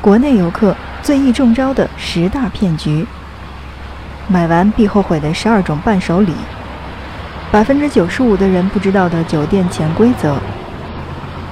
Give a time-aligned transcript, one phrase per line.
[0.00, 3.06] 国内游客最易中招的十大骗局，
[4.28, 6.32] 买完必后悔的十二种伴手礼，
[7.50, 10.36] 百分之九十五的人不知道的酒店潜规则。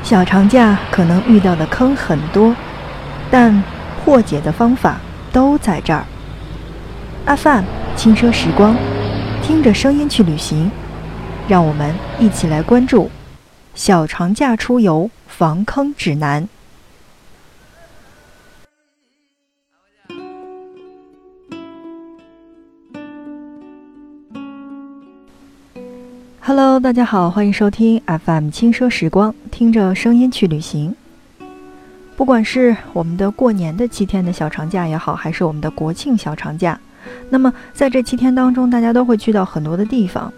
[0.03, 2.54] 小长假可能遇到的坑很多，
[3.30, 3.62] 但
[4.04, 4.99] 破解的方法
[5.33, 6.04] 都在这儿。
[7.24, 7.65] 阿范
[7.97, 8.76] 轻奢时光，
[9.42, 10.71] 听着声音去旅行，
[11.49, 13.10] 让我们一起来关注
[13.74, 16.48] 小长假出游防坑指南。
[26.48, 30.95] Hello，大家好，欢迎收听 FM 轻奢时光，听着声音去旅行。
[32.16, 36.78] 不管是我们的过年的七天的小长假也好，还是我们的国庆小长假，
[37.30, 40.32] 那么在这七天当中，大家都会去到很多的地方。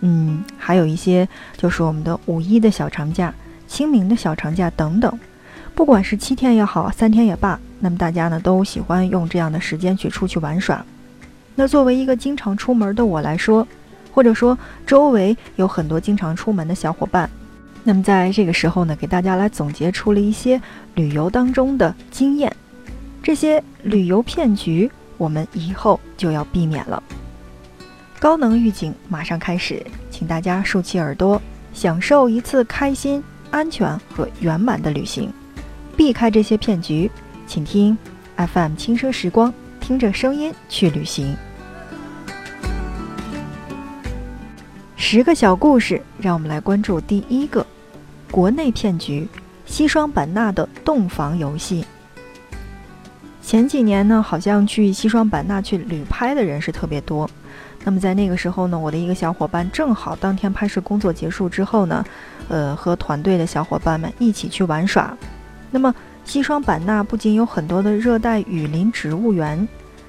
[0.00, 1.26] 嗯，还有一些
[1.56, 3.32] 就是我们的五一的小长假、
[3.66, 5.18] 清明的小长假等等。
[5.74, 10.84] 不管是七天也好，三天也罢，那么大家呢都喜欢用这样的时间去出去玩耍。
[11.54, 13.66] 那作为一个经常出门的我来说，
[14.18, 17.30] 或者说，周围有很多经常出门的小伙伴，
[17.84, 20.60] 那么在这个时候呢，给大家来总结出了一些
[20.96, 22.52] 旅游当中的经验，
[23.22, 27.00] 这些旅游骗局我们以后就要避免了。
[28.18, 31.40] 高能预警马上开始，请大家竖起耳朵，
[31.72, 35.32] 享受一次开心、安全和圆满的旅行，
[35.96, 37.08] 避开这些骗局，
[37.46, 37.96] 请听
[38.36, 41.36] FM 轻奢时光，听着声音去旅行。
[45.10, 47.66] 十个小故事，让我们来关注第一个
[48.30, 49.26] 国内骗局——
[49.64, 51.82] 西双版纳的洞房游戏。
[53.40, 57.26] 前几年呢，好像去西双版纳去旅拍的人是特别多。
[57.84, 62.04] 那么在那个时候呢，我的一个小伙伴正好当天拍摄工作结束之后呢，
[62.48, 65.16] 呃，和团队的小伙伴们一起去玩耍。
[65.70, 65.94] 那么
[66.26, 69.66] 西双版纳不仅有很多的热带雨林植物园，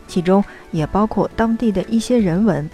[0.10, 2.70] 其中也包括当地的一些人文。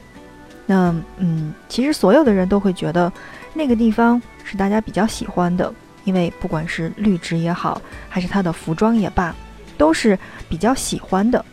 [0.66, 3.12] 那嗯，其实所有的人都会觉得
[3.54, 5.72] 那个地方是大家比较喜欢的，
[6.04, 9.36] 因为不管是绿植也好，还是它的服装也罢，
[9.78, 10.18] 都是
[10.50, 11.44] 比较喜欢的。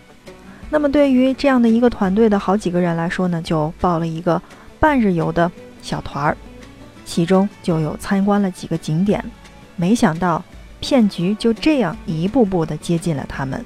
[0.70, 4.40] 那么对于这样的一个团队的好几个人来说呢，就报了一个
[4.80, 5.50] 半日游的
[5.82, 6.36] 小团儿，
[7.04, 9.22] 其中就有参观了几个景点，
[9.76, 10.42] 没想到
[10.80, 13.62] 骗局就这样一步步的接近了他们。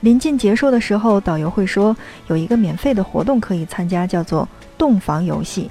[0.00, 1.94] 临近结束的时候，导游会说
[2.28, 5.70] 有一个免费的活动可以参加，叫做洞房游戏。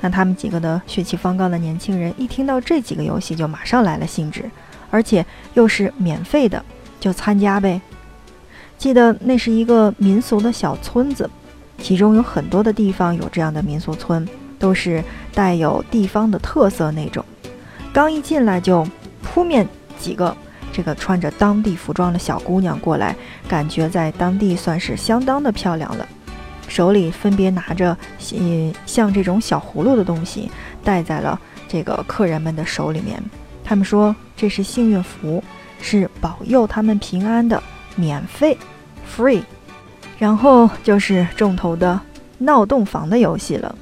[0.00, 4.50] 那他们几个的血气方刚的年轻人一听到这几个游戏，就马上来了兴致，
[4.90, 6.64] 而且又是免费的，
[6.98, 7.80] 就参加呗。
[8.78, 11.28] 记得那是一个民俗的小村子，
[11.78, 14.26] 其中有很多的地方有这样的民俗村，
[14.58, 15.02] 都是
[15.34, 17.24] 带有地方的特色那种。
[17.92, 18.86] 刚一进来就
[19.22, 19.66] 扑面
[19.98, 20.34] 几个。
[20.76, 23.16] 这个穿着当地服装的小姑娘过来，
[23.48, 26.06] 感觉在当地算是相当的漂亮了。
[26.68, 27.96] 手里分别拿着
[28.32, 30.50] 呃像这种小葫芦的东西，
[30.84, 33.18] 戴在了这个客人们的手里面。
[33.64, 35.42] 他们说这是幸运符，
[35.80, 37.62] 是保佑他们平安的，
[37.94, 38.54] 免费
[39.16, 39.42] ，free。
[40.18, 41.98] 然后就是重头的
[42.36, 43.74] 闹洞房的游戏了。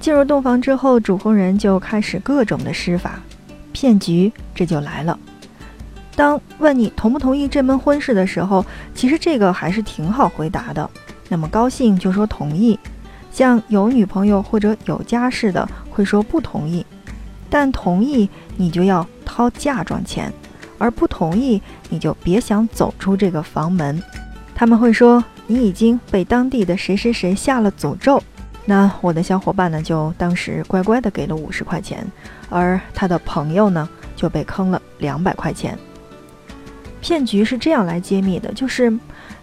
[0.00, 3.20] 进入洞房之后，主婚人就开始各种的施法，
[3.70, 5.16] 骗局这就来了。
[6.16, 10.90] 当问你同不同意这门婚事的时候，其实这个还是挺好回答的。
[11.28, 12.78] 那么高兴就说同意，
[13.30, 16.84] 像有女朋友或者有家室的会说不同意。
[17.50, 20.32] 但同意你就要掏嫁妆钱，
[20.78, 21.60] 而不同意
[21.90, 24.02] 你就别想走出这个房门。
[24.54, 28.20] 他们会说你已经被当地的谁谁谁下了诅咒。
[28.64, 32.04] 那我的小伙伴呢，就当时乖乖的给了五十块钱，
[32.48, 35.78] 而他的朋友呢就被坑了两百块钱。
[37.06, 38.92] 骗局是这样来揭秘的，就是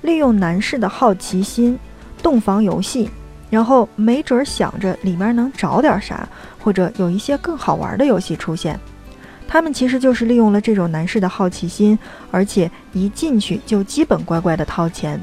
[0.01, 1.79] 利用男士的好奇心，
[2.22, 3.09] 洞房游戏，
[3.50, 6.28] 然后没准想着里面能找点啥，
[6.59, 8.78] 或者有一些更好玩的游戏出现。
[9.47, 11.97] 他们其实就是利用了这种男士的好奇心，
[12.32, 15.17] 而且一进去就基本乖乖的掏钱。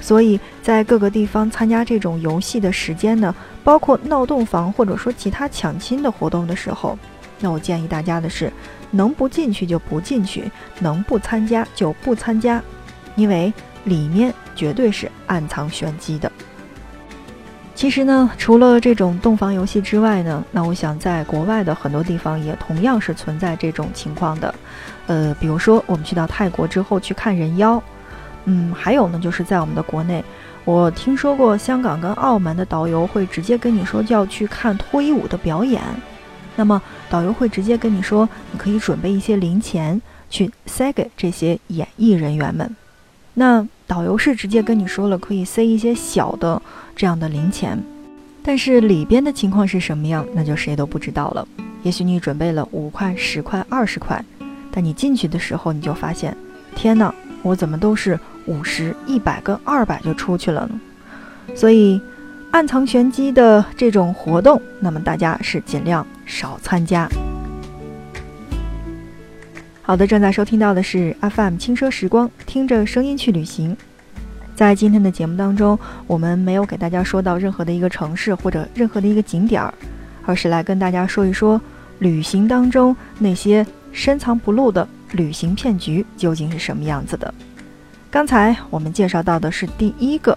[0.00, 6.98] 所以在各个地方参加这种游戏的时间呢，包括闹洞房或者说其他抢亲的活动的时候，
[7.40, 8.52] 那我建议大家的是。
[8.90, 12.58] 能不进去就不进去，能不参加就不参加，
[13.16, 13.52] 因为
[13.84, 16.32] 里面绝对是暗藏玄机的。
[17.74, 24.54] 其实呢，除了这种洞房游戏之外呢，那我想在国外的很多地方也同样是存在这种情况的。
[25.06, 27.82] 呃，比如说我们去到泰国之后去看人妖，
[28.46, 30.24] 嗯，还有呢，就是在我们的国内，
[30.64, 35.82] 我听说过香港跟澳门的导游会直接跟你说就要去看脱衣舞的表演。
[36.58, 42.74] 那么导游会直接跟你说，你可以准备一些零钱去塞给这些演艺人员们。
[43.34, 46.60] 那导游是直接跟你说了，可以塞一些小的
[46.96, 47.80] 这样的零钱，
[48.42, 51.46] 但是里边的情况是什么样，那就谁都不知道了。
[51.84, 54.22] 也许你准备了五块、十块、二十块，
[54.72, 56.36] 但你进去的时候，你就发现，
[56.74, 60.80] 天哪，我怎么都是五十、一百跟二百就出去了呢？
[61.54, 62.00] 所以，
[62.50, 67.08] 暗藏玄机的这种活动，那么大家是尽量少参加。
[69.82, 73.74] 好的，正在收听到的是 FM 轻奢时光，听着声音去旅行。
[74.54, 79.72] 在今天的节目当中，我们没有给大家说到任何的一个城市或者任何的一个景点儿，
[80.26, 81.58] 而是来跟大家说一说
[82.00, 87.32] 旅行当中那些深藏不露的旅行骗局究竟是什么样子的。
[88.10, 90.36] 刚才我们介绍到的是第一个，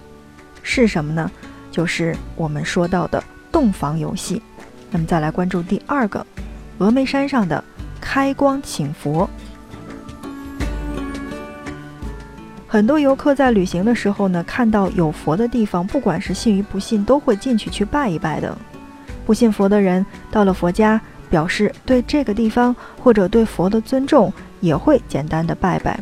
[0.63, 1.29] 是什么呢？
[1.71, 3.21] 就是我们说到的
[3.51, 4.41] 洞房游戏。
[4.91, 6.25] 那么再来关注第二个，
[6.77, 7.63] 峨眉山上的
[7.99, 9.27] 开光请佛。
[12.67, 18.57] 很多游客在旅行的时候呢，看到有佛的地方，不管是信与不信，都会进去去拜一拜的。
[19.25, 20.99] 不信佛的人到了佛家，
[21.29, 25.99] 表示对这个地方或者对佛的尊重，也会简单的拜拜。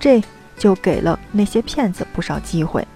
[0.00, 0.22] 这
[0.56, 2.86] 就给了那些骗子不少机会。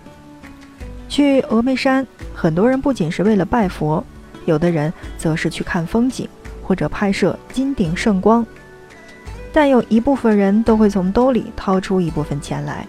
[1.08, 4.02] 去峨眉山，很多人不仅是为了拜佛，
[4.44, 6.28] 有的人则是去看风景
[6.62, 8.44] 或者拍摄金顶圣光，
[9.52, 12.86] 但有一部分人都会从兜里掏出一部分钱来。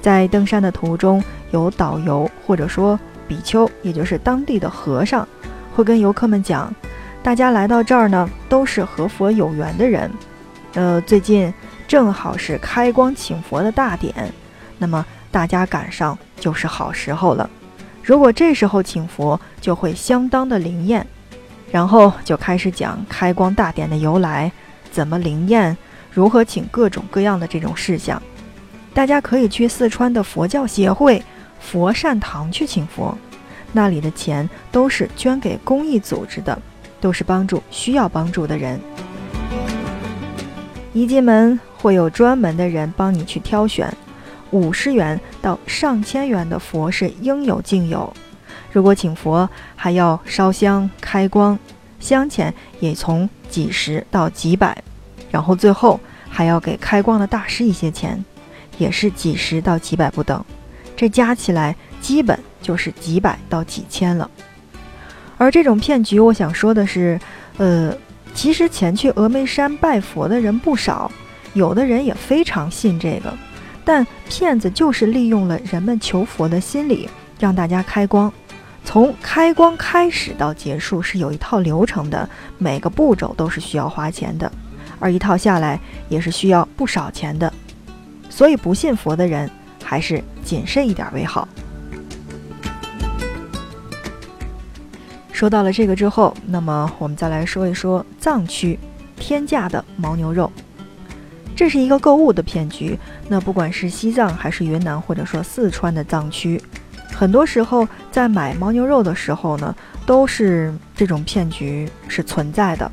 [0.00, 2.98] 在登山的途中，有导游或者说
[3.28, 5.26] 比丘，也就是当地的和尚，
[5.74, 6.74] 会跟游客们讲：
[7.22, 10.10] 大家来到这儿呢，都是和佛有缘的人。
[10.74, 11.52] 呃，最近
[11.86, 14.12] 正好是开光请佛的大典，
[14.78, 17.48] 那么大家赶上就是好时候了。
[18.02, 21.06] 如果这时候请佛，就会相当的灵验。
[21.70, 24.52] 然后就开始讲开光大典的由来，
[24.90, 25.74] 怎么灵验，
[26.10, 28.22] 如何请各种各样的这种事项。
[28.92, 31.22] 大家可以去四川的佛教协会
[31.58, 33.16] 佛善堂去请佛，
[33.72, 36.60] 那里的钱都是捐给公益组织的，
[37.00, 38.78] 都是帮助需要帮助的人。
[40.92, 43.90] 一进门会有专门的人帮你去挑选，
[44.52, 48.10] 五十元到上千元的佛是应有尽有。
[48.70, 51.58] 如果请佛还要烧香开光，
[52.00, 54.80] 香钱也从几十到几百，
[55.30, 56.00] 然后最后
[56.30, 58.24] 还要给开光的大师一些钱。
[58.78, 60.42] 也是几十到几百不等，
[60.96, 64.28] 这加起来基本就是几百到几千了。
[65.36, 67.20] 而这种骗局，我想说的是，
[67.58, 67.94] 呃，
[68.34, 71.12] 其实前去峨眉山拜佛的人不少，
[71.52, 73.32] 有的人也非常信这个，
[73.84, 77.08] 但骗子就是利用了人们求佛的心理，
[77.38, 78.32] 让大家开光。
[78.84, 84.50] 从开光开始到结束是有一套流程的，每个步骤都是需要花钱的，
[84.98, 87.52] 而一套下来也是需要不少钱的。
[88.28, 89.48] 所以，不信佛的人
[89.84, 91.46] 还是谨慎一点为好。
[95.32, 98.78] 说到了这个之后，那么我们再来说一说藏区
[99.16, 100.50] 天价的牦牛肉，
[101.54, 102.98] 这是一个购物的骗局。
[103.28, 106.60] 那不管是西藏还是云南，或者说四川的藏区，
[107.12, 109.74] 很多时候在买牦牛肉的时候呢，
[110.06, 112.90] 都是这种骗局是存在的。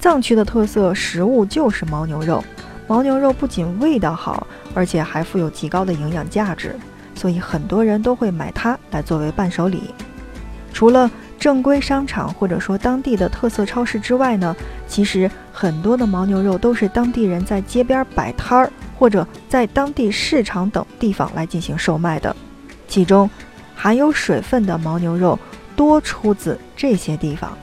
[0.00, 2.42] 藏区的特色食物就是牦牛肉。
[2.88, 6.74] 牦牛肉不仅味道好，而且还富有极高的营养价值，
[7.14, 9.94] 所以很多人都会买它来作为伴手礼。
[10.72, 11.10] 除了
[11.42, 14.54] 正规商场或者说当地的特色超市之外呢，
[14.86, 22.36] 其实很多的牦牛肉都是当地人在街边摆摊儿或者在当地市场等地方来进行售卖的。
[22.86, 23.28] 其中
[23.74, 25.36] 含有水分的牦牛肉
[25.74, 27.58] 多出自这些地方。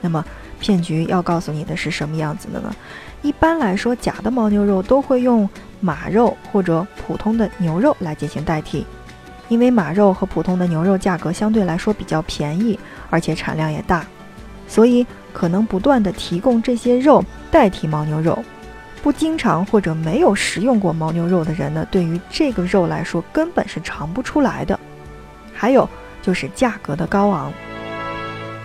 [0.00, 0.24] 那么
[0.58, 2.74] 骗局要告诉你的是什么样子的呢？
[3.22, 8.84] 一般来说，假的牦牛肉都会用马肉或者普通的牛肉来进行代替，
[9.48, 12.78] 因为马肉和普通的牛肉价格相对来说比较便宜，
[13.10, 14.06] 而且产量也大，
[14.66, 18.38] 所以可能不断的提供这些肉代替牦牛肉。
[19.02, 24.78] 不经常或者没有食用过牦牛肉的人呢，对于这个肉来说根本是尝不出来的。
[25.54, 25.88] 还有
[26.20, 27.52] 就是价格的高昂。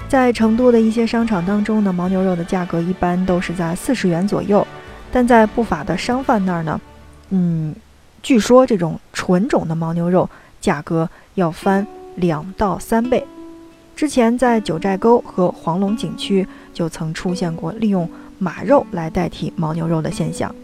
[0.10, 4.66] 在成都的一些商场当中呢，牦牛肉的价格一般都是在四十元左右，
[5.12, 6.82] 但在不法的商贩那儿呢，
[7.30, 7.74] 嗯，
[8.22, 10.30] 据说这种纯种的牦牛肉
[10.64, 13.28] 价格要翻两到三倍。
[13.98, 20.56] 之前在九寨沟和黄龙景区就曾出现过利用马肉来代替牦牛肉的现象。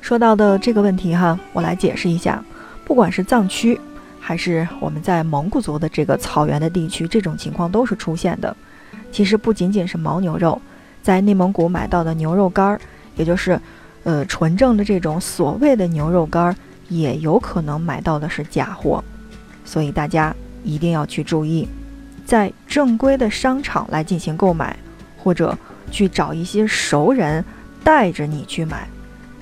[0.00, 2.44] 说到的这个问题哈，我来解释一下，
[2.84, 3.80] 不管是藏区。
[4.20, 8.54] 还是我们在蒙古族的这个草原的地区，这种情况都是出现的。
[9.10, 10.60] 其实不仅仅是牦牛肉，
[11.02, 12.80] 在内蒙古买到的牛肉干儿，
[13.16, 13.58] 也就是
[14.02, 16.54] 呃纯正的这种所谓的牛肉干儿，
[16.88, 19.02] 也有可能买到的是假货。
[19.64, 21.68] 所以大家一定要去注意，
[22.24, 24.76] 在正规的商场来进行购买，
[25.16, 25.56] 或者
[25.90, 27.44] 去找一些熟人
[27.84, 28.88] 带着你去买。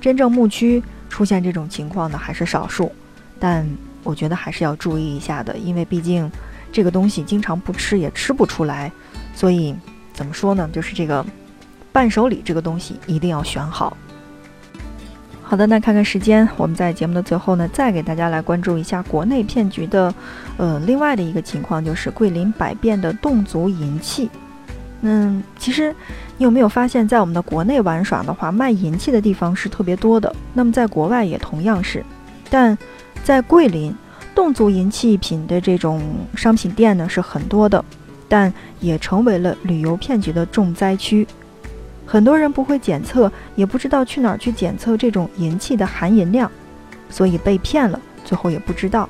[0.01, 2.93] 真正牧区出现这种情况的还是少数，
[3.39, 3.67] 但
[4.03, 6.31] 我觉得还是要注意一下的，因为毕竟
[6.73, 8.91] 这个东西经常不吃也吃不出来。
[9.35, 9.75] 所以
[10.13, 10.69] 怎么说呢？
[10.73, 11.25] 就是这个
[11.93, 13.97] 伴手礼这个东西一定要选好。
[15.49, 20.13] 好的，那看看时间，我们在节目的最后呢，再给大家来关注一下国内骗局的，
[20.57, 24.29] 呃，另外的一个情况，就是桂林百变的侗族银器。
[25.03, 25.95] 嗯，其实
[26.37, 30.35] 你有没有发现，在我们的国内玩耍的话，卖银器的地方是特别多的。
[30.53, 32.05] 那么在国外也同样是，
[32.51, 32.77] 但
[33.23, 33.95] 在桂林，
[34.35, 36.03] 侗族银器品的这种
[36.35, 37.85] 商品店呢是很多的，
[38.27, 41.25] 但也成为了旅游骗局的重灾区。
[42.07, 46.51] 很多人不会检测，也不知道去哪儿去检测这种银器的含银量，
[47.11, 49.09] 所以被骗了，最后也不知道。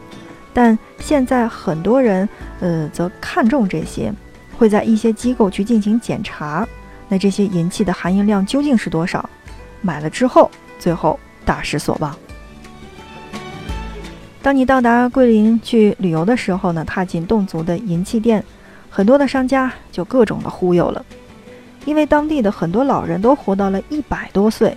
[0.55, 2.27] 但现在很多人，
[2.61, 4.11] 呃，则看重这些，
[4.57, 6.67] 会在一些机构去进行检查。
[7.09, 9.29] 那这些银器的含银量究竟是多少？
[9.83, 12.17] 买了之后，最后大失所望。
[14.43, 18.43] 当你到达桂林去旅游的时候呢，踏进侗族的银器店，
[18.89, 21.05] 很多的商家就各种的忽悠了。
[21.87, 24.77] 因为当地的很多老人都活到了一百多岁，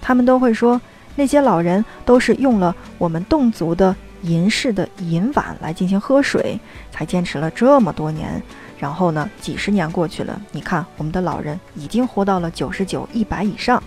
[0.00, 0.80] 他们都会说，
[1.14, 6.58] 那些老人都是用了我们侗族的银饰的银碗来进行喝水，
[6.90, 8.42] 才坚持了这么多年。
[8.78, 13.82] 然后呢，几十年过去了，你看我们的老人已经活到了九十九、一百以上。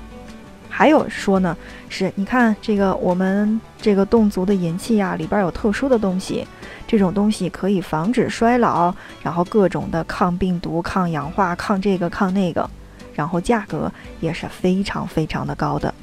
[0.70, 1.56] 还有说呢，
[1.90, 6.48] 是你看这个我们这个侗族的银器呀，里边有特殊的东西。
[6.88, 12.67] 这种东西可以防止衰老，然后各种的抗病毒、抗氧化、抗这个抗那个，
[13.13, 13.91] 然后价格
[14.22, 15.94] 也是非常非常的高的。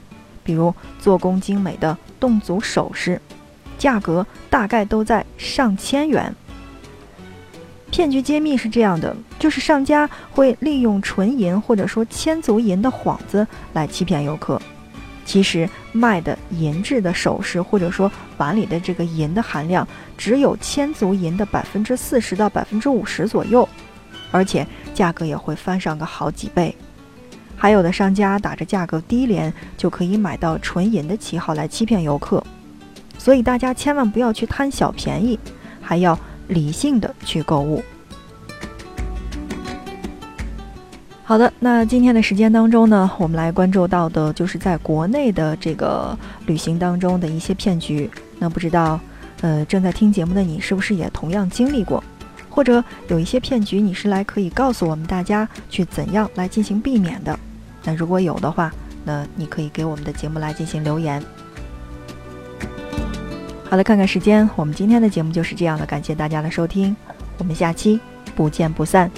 [0.44, 3.18] 比如做工精美的侗族首饰，
[3.78, 6.34] 价格大概都在上千元。
[7.90, 14.60] 骗局揭秘是这样的，就是商家会利用纯银或者说千足银的幌子来欺骗游客。
[15.24, 19.86] 其实卖的银质的首饰，或者说碗里的这个银的含量，
[20.18, 23.68] 只有千足银的百分之四十到百分之五十左右，
[24.30, 26.74] 而且价格也会翻上个好几倍。
[27.56, 32.44] 还有的商家打着价格低廉，就可以买到纯银的旗号来欺骗游客。
[33.16, 35.38] 所以大家千万不要去贪小便宜，
[35.80, 37.82] 还要理性的去购物。
[41.26, 48.10] 好的，那今天的时间当中呢，我们来关注到的就是在国内的这个旅行当中的一些骗局。
[48.38, 49.00] 那不知道，
[49.40, 52.04] 呃，正在听节目的你是不是也同样经历过，
[52.50, 57.38] 或者有一些骗局你是来可以告诉我们大家去怎样来进行避免的？
[57.84, 58.70] 那如果有的话，
[59.02, 61.22] 那你可以给我们的节目来进行留言。
[63.70, 66.94] 好的，看看时间，我们今天的节目就是这样的，感谢大家的收听，
[67.38, 67.98] 我们下期
[68.36, 69.10] 不见不散。